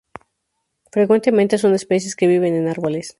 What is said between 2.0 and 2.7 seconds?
que viven en